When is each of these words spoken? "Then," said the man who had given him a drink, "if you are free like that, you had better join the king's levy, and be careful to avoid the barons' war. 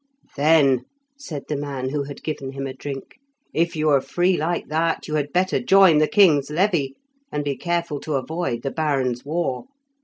"Then," 0.35 0.85
said 1.15 1.43
the 1.47 1.55
man 1.55 1.89
who 1.89 2.05
had 2.05 2.23
given 2.23 2.53
him 2.53 2.65
a 2.65 2.73
drink, 2.73 3.19
"if 3.53 3.75
you 3.75 3.89
are 3.89 4.01
free 4.01 4.35
like 4.35 4.67
that, 4.69 5.07
you 5.07 5.13
had 5.13 5.31
better 5.31 5.59
join 5.61 5.99
the 5.99 6.07
king's 6.07 6.49
levy, 6.49 6.95
and 7.31 7.43
be 7.43 7.55
careful 7.55 7.99
to 7.99 8.15
avoid 8.15 8.63
the 8.63 8.71
barons' 8.71 9.23
war. 9.23 9.65